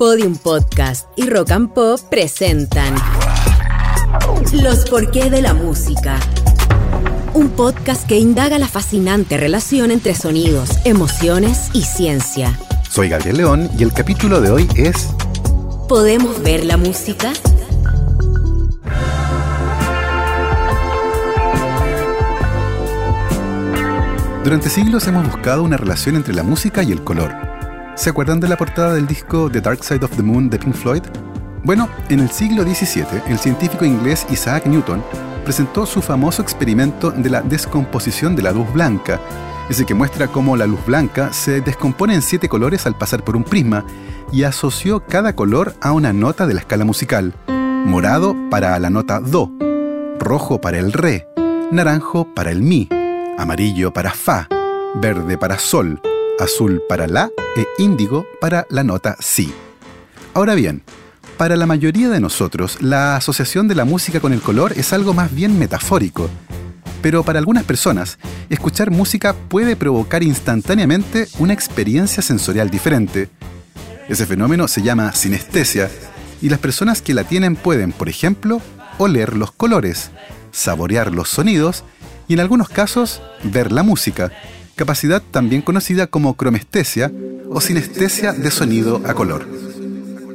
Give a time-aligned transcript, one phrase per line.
[0.00, 2.94] Podium Podcast y Rock and Pop presentan
[4.50, 6.18] Los porqué de la música.
[7.34, 12.58] Un podcast que indaga la fascinante relación entre sonidos, emociones y ciencia.
[12.88, 15.08] Soy Gabriel León y el capítulo de hoy es
[15.86, 17.34] ¿Podemos ver la música?
[24.44, 27.49] Durante siglos hemos buscado una relación entre la música y el color.
[28.00, 30.74] ¿Se acuerdan de la portada del disco The Dark Side of the Moon de Pink
[30.74, 31.02] Floyd?
[31.64, 35.04] Bueno, en el siglo XVII, el científico inglés Isaac Newton
[35.44, 39.20] presentó su famoso experimento de la descomposición de la luz blanca,
[39.68, 43.36] ese que muestra cómo la luz blanca se descompone en siete colores al pasar por
[43.36, 43.84] un prisma
[44.32, 47.34] y asoció cada color a una nota de la escala musical.
[47.48, 49.52] Morado para la nota Do,
[50.18, 51.28] rojo para el Re,
[51.70, 52.88] naranjo para el Mi,
[53.36, 54.48] amarillo para Fa,
[55.02, 56.00] verde para Sol,
[56.40, 59.52] azul para La e índigo para la nota Si.
[60.34, 60.82] Ahora bien,
[61.36, 65.14] para la mayoría de nosotros, la asociación de la música con el color es algo
[65.14, 66.28] más bien metafórico.
[67.02, 68.18] Pero para algunas personas,
[68.50, 73.30] escuchar música puede provocar instantáneamente una experiencia sensorial diferente.
[74.08, 75.90] Ese fenómeno se llama sinestesia
[76.42, 78.60] y las personas que la tienen pueden, por ejemplo,
[78.98, 80.10] oler los colores,
[80.52, 81.84] saborear los sonidos
[82.28, 84.30] y en algunos casos ver la música,
[84.80, 87.12] capacidad también conocida como cromestesia
[87.50, 89.46] o sinestesia de sonido a color.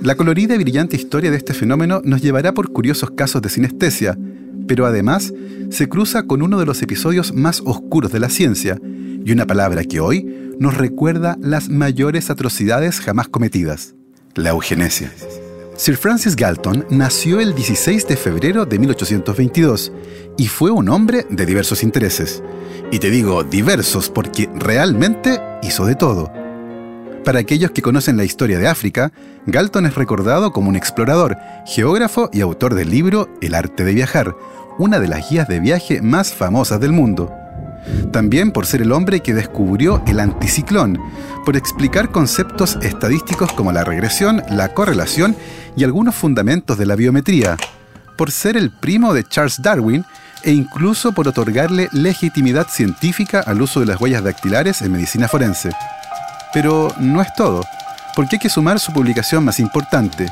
[0.00, 4.16] La colorida y brillante historia de este fenómeno nos llevará por curiosos casos de sinestesia,
[4.66, 5.34] pero además
[5.68, 9.84] se cruza con uno de los episodios más oscuros de la ciencia y una palabra
[9.84, 13.94] que hoy nos recuerda las mayores atrocidades jamás cometidas,
[14.36, 15.12] la eugenesia.
[15.76, 19.92] Sir Francis Galton nació el 16 de febrero de 1822
[20.38, 22.42] y fue un hombre de diversos intereses.
[22.92, 26.32] Y te digo diversos porque realmente hizo de todo.
[27.24, 29.12] Para aquellos que conocen la historia de África,
[29.46, 34.34] Galton es recordado como un explorador, geógrafo y autor del libro El arte de viajar,
[34.78, 37.32] una de las guías de viaje más famosas del mundo.
[38.10, 40.98] También por ser el hombre que descubrió el anticiclón,
[41.44, 45.36] por explicar conceptos estadísticos como la regresión, la correlación
[45.76, 47.56] y algunos fundamentos de la biometría,
[48.16, 50.04] por ser el primo de Charles Darwin
[50.44, 55.70] e incluso por otorgarle legitimidad científica al uso de las huellas dactilares en medicina forense.
[56.52, 57.64] Pero no es todo,
[58.14, 60.30] porque hay que sumar su publicación más importante,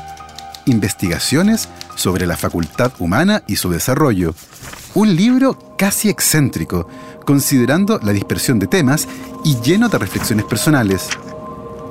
[0.69, 4.35] Investigaciones sobre la facultad humana y su desarrollo,
[4.93, 6.87] un libro casi excéntrico,
[7.25, 9.07] considerando la dispersión de temas
[9.43, 11.07] y lleno de reflexiones personales.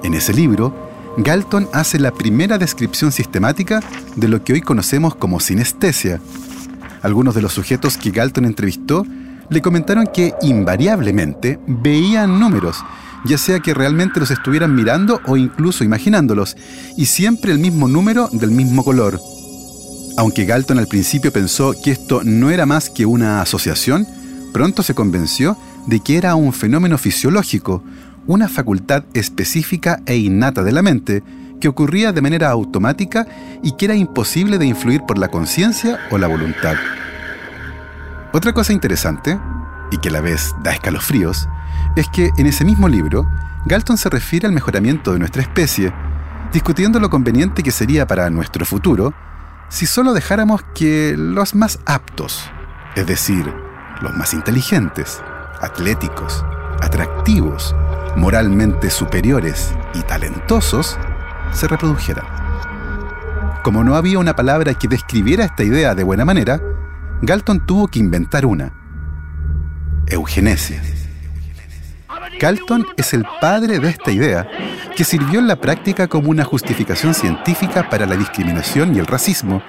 [0.04, 0.72] En ese libro,
[1.16, 3.80] Galton hace la primera descripción sistemática
[4.14, 6.20] de lo que hoy conocemos como sinestesia.
[7.02, 9.06] Algunos de los sujetos que Galton entrevistó
[9.50, 12.78] le comentaron que invariablemente veían números,
[13.24, 16.56] ya sea que realmente los estuvieran mirando o incluso imaginándolos,
[16.96, 19.20] y siempre el mismo número del mismo color.
[20.16, 24.06] Aunque Galton al principio pensó que esto no era más que una asociación,
[24.52, 25.56] pronto se convenció
[25.86, 27.82] de que era un fenómeno fisiológico,
[28.26, 31.22] una facultad específica e innata de la mente
[31.58, 33.26] que ocurría de manera automática
[33.62, 36.74] y que era imposible de influir por la conciencia o la voluntad.
[38.32, 39.38] Otra cosa interesante,
[39.90, 41.48] y que a la vez da escalofríos,
[41.96, 43.28] es que en ese mismo libro,
[43.64, 45.92] Galton se refiere al mejoramiento de nuestra especie,
[46.52, 49.14] discutiendo lo conveniente que sería para nuestro futuro
[49.68, 52.50] si solo dejáramos que los más aptos,
[52.96, 53.52] es decir,
[54.00, 55.22] los más inteligentes,
[55.60, 56.44] atléticos,
[56.80, 57.74] atractivos,
[58.16, 60.98] moralmente superiores y talentosos
[61.52, 62.24] se reprodujeran.
[63.62, 66.60] Como no había una palabra que describiera esta idea de buena manera,
[67.22, 68.72] Galton tuvo que inventar una.
[70.06, 70.80] Eugenesia.
[72.40, 74.48] Galton es el padre de esta idea,
[74.96, 79.60] que sirvió en la práctica como una justificación científica para la discriminación y el racismo,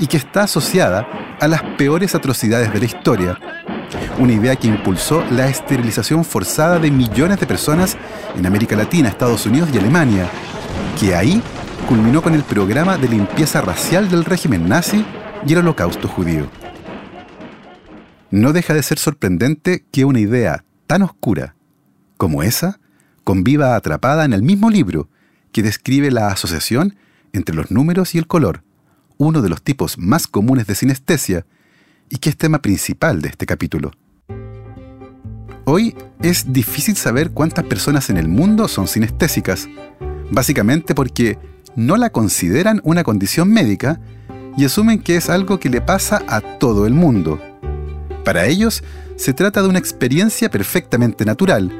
[0.00, 1.06] y que está asociada
[1.40, 3.38] a las peores atrocidades de la historia,
[4.18, 7.96] una idea que impulsó la esterilización forzada de millones de personas
[8.36, 10.28] en América Latina, Estados Unidos y Alemania,
[10.98, 11.42] que ahí
[11.88, 15.04] culminó con el programa de limpieza racial del régimen nazi
[15.46, 16.48] y el holocausto judío.
[18.30, 21.54] No deja de ser sorprendente que una idea tan oscura
[22.16, 22.80] como esa
[23.24, 25.08] conviva atrapada en el mismo libro
[25.52, 26.96] que describe la asociación
[27.32, 28.62] entre los números y el color,
[29.18, 31.44] uno de los tipos más comunes de sinestesia,
[32.08, 33.90] y que es tema principal de este capítulo.
[35.64, 39.68] Hoy es difícil saber cuántas personas en el mundo son sinestésicas,
[40.30, 41.38] básicamente porque
[41.74, 44.00] no la consideran una condición médica
[44.56, 47.40] y asumen que es algo que le pasa a todo el mundo.
[48.24, 48.82] Para ellos,
[49.16, 51.70] se trata de una experiencia perfectamente natural,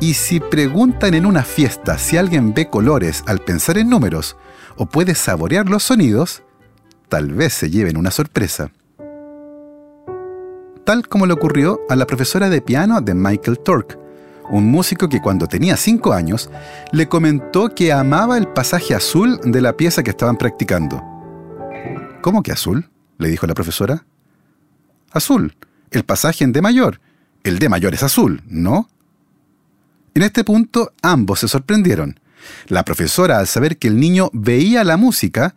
[0.00, 4.36] y si preguntan en una fiesta si alguien ve colores al pensar en números,
[4.76, 6.42] o puede saborear los sonidos,
[7.08, 8.72] tal vez se lleven una sorpresa.
[10.84, 13.98] Tal como le ocurrió a la profesora de piano de Michael Tork,
[14.50, 16.50] un músico que cuando tenía 5 años
[16.92, 21.02] le comentó que amaba el pasaje azul de la pieza que estaban practicando.
[22.22, 22.90] ¿Cómo que azul?
[23.18, 24.04] le dijo la profesora.
[25.12, 25.54] Azul,
[25.90, 27.00] el pasaje en D mayor.
[27.44, 28.88] El D mayor es azul, ¿no?
[30.14, 32.18] En este punto ambos se sorprendieron.
[32.68, 35.54] La profesora al saber que el niño veía la música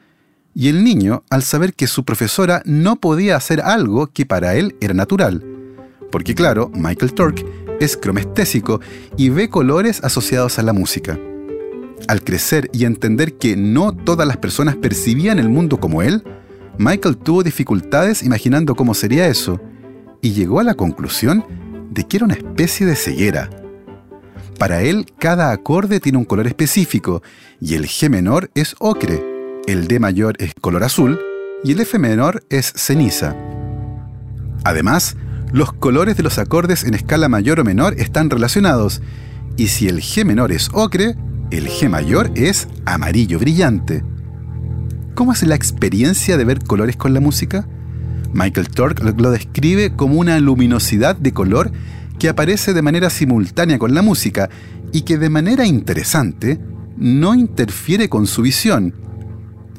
[0.53, 4.75] y el niño al saber que su profesora no podía hacer algo que para él
[4.81, 5.43] era natural.
[6.11, 7.43] Porque claro, Michael Tork
[7.83, 8.79] es cromestésico
[9.17, 11.19] y ve colores asociados a la música.
[12.07, 16.23] Al crecer y entender que no todas las personas percibían el mundo como él,
[16.77, 19.61] Michael tuvo dificultades imaginando cómo sería eso
[20.21, 21.45] y llegó a la conclusión
[21.91, 23.49] de que era una especie de ceguera.
[24.57, 27.21] Para él, cada acorde tiene un color específico
[27.59, 29.21] y el G menor es ocre,
[29.67, 31.19] el D mayor es color azul
[31.63, 33.35] y el F menor es ceniza.
[34.63, 35.15] Además,
[35.53, 39.01] los colores de los acordes en escala mayor o menor están relacionados,
[39.55, 41.15] y si el G menor es ocre,
[41.51, 44.03] el G mayor es amarillo brillante.
[45.13, 47.67] ¿Cómo es la experiencia de ver colores con la música?
[48.33, 51.71] Michael Tork lo describe como una luminosidad de color
[52.17, 54.49] que aparece de manera simultánea con la música
[54.91, 56.59] y que de manera interesante
[56.97, 58.95] no interfiere con su visión.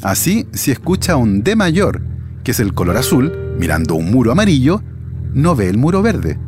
[0.02, 2.00] Así, si escucha un D mayor,
[2.44, 4.80] que es el color azul, mirando un muro amarillo,
[5.34, 6.38] no ve el muro verde.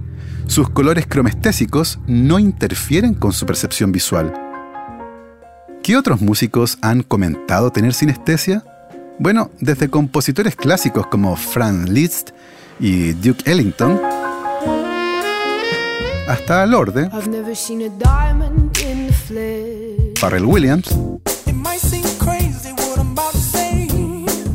[0.47, 4.33] Sus colores cromestésicos no interfieren con su percepción visual.
[5.83, 8.65] ¿Qué otros músicos han comentado tener sinestesia?
[9.19, 12.31] Bueno, desde compositores clásicos como Franz Liszt
[12.79, 14.01] y Duke Ellington,
[16.29, 17.09] hasta Lorde,
[20.21, 20.89] Pharrell Williams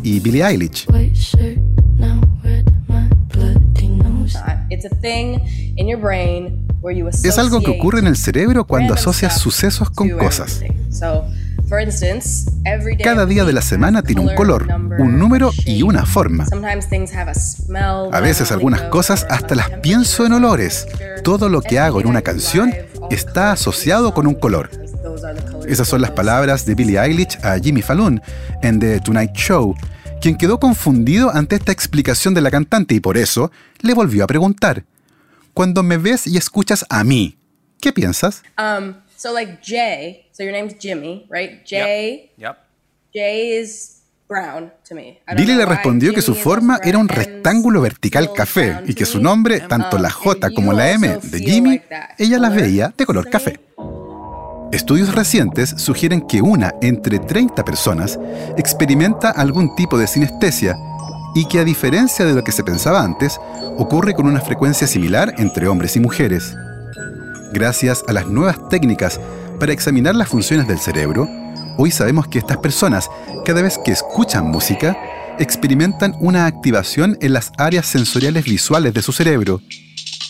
[0.04, 0.88] y Billie Eilish.
[7.24, 10.62] Es algo que ocurre en el cerebro cuando asocias sucesos con cosas.
[13.04, 14.68] Cada día de la semana tiene un color,
[15.00, 16.46] un número y una forma.
[18.12, 20.86] A veces algunas cosas hasta las pienso en olores.
[21.24, 22.74] Todo lo que hago en una canción
[23.10, 24.70] está asociado con un color.
[25.68, 28.22] Esas son las palabras de Billie Eilish a Jimmy Fallon
[28.62, 29.76] en The Tonight Show,
[30.22, 33.52] quien quedó confundido ante esta explicación de la cantante y por eso
[33.82, 34.86] le volvió a preguntar,
[35.54, 37.38] cuando me ves y escuchas a mí,
[37.82, 38.44] ¿qué piensas?
[38.58, 41.66] Um, so like Jay, so your name's Jimmy, right?
[41.66, 42.32] Jay.
[42.38, 42.56] Yep.
[43.14, 45.02] Jay is brown to me.
[45.28, 48.32] I don't Billy know le why respondió que su Jimmy forma era un rectángulo vertical
[48.32, 51.82] café y que su nombre, tanto la Um, J como la M de Jimmy,
[52.18, 53.60] ella las veía de color café.
[54.72, 58.18] Estudios recientes sugieren que una entre 30 personas
[58.58, 60.78] experimenta algún tipo de sinestesia
[61.36, 63.38] y que a diferencia de lo que se pensaba antes,
[63.78, 66.56] ocurre con una frecuencia similar entre hombres y mujeres.
[67.54, 69.20] Gracias a las nuevas técnicas
[69.60, 71.28] para examinar las funciones del cerebro,
[71.78, 73.10] hoy sabemos que estas personas,
[73.44, 74.98] cada vez que escuchan música,
[75.38, 79.62] experimentan una activación en las áreas sensoriales visuales de su cerebro.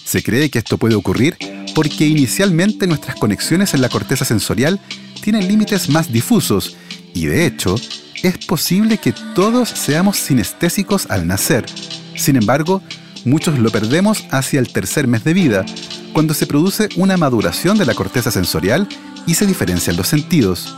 [0.03, 1.37] Se cree que esto puede ocurrir
[1.75, 4.79] porque inicialmente nuestras conexiones en la corteza sensorial
[5.21, 6.75] tienen límites más difusos
[7.13, 7.75] y de hecho
[8.23, 11.65] es posible que todos seamos sinestésicos al nacer.
[12.15, 12.81] Sin embargo,
[13.25, 15.65] muchos lo perdemos hacia el tercer mes de vida,
[16.13, 18.87] cuando se produce una maduración de la corteza sensorial
[19.25, 20.75] y se diferencian los sentidos.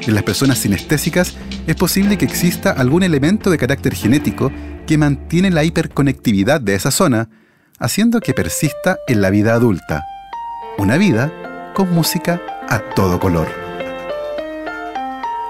[0.00, 1.34] En las personas sinestésicas
[1.66, 4.50] es posible que exista algún elemento de carácter genético
[4.86, 7.28] que mantiene la hiperconectividad de esa zona,
[7.78, 10.04] haciendo que persista en la vida adulta.
[10.78, 13.48] Una vida con música a todo color.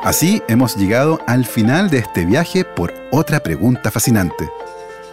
[0.03, 4.51] Así hemos llegado al final de este viaje por otra pregunta fascinante.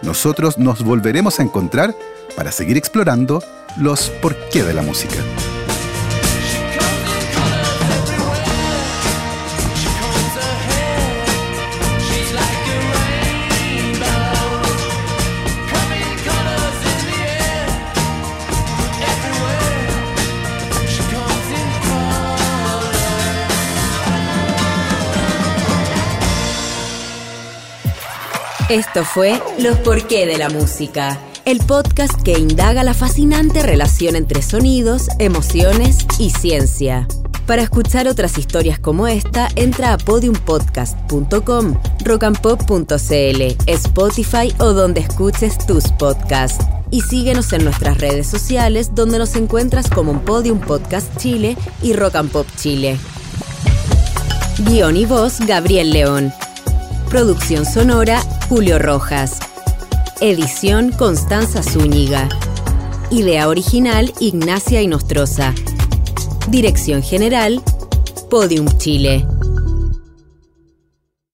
[0.02, 1.94] Nosotros nos volveremos a encontrar
[2.36, 3.42] para seguir explorando
[3.76, 5.16] los por qué de la música.
[28.70, 34.42] Esto fue Los Porqué de la Música, el podcast que indaga la fascinante relación entre
[34.42, 37.08] sonidos, emociones y ciencia.
[37.46, 45.88] Para escuchar otras historias como esta, entra a podiumpodcast.com, rockandpop.cl, Spotify o donde escuches tus
[45.88, 46.64] podcasts.
[46.92, 52.14] Y síguenos en nuestras redes sociales donde nos encuentras como Podium Podcast Chile y Rock
[52.14, 53.00] and Pop Chile.
[54.60, 56.32] Guión y voz Gabriel León.
[57.10, 59.40] Producción sonora Julio Rojas.
[60.20, 62.28] Edición Constanza Zúñiga.
[63.10, 65.52] Idea original Ignacia Inostroza.
[66.50, 67.62] Dirección general
[68.30, 69.26] Podium Chile.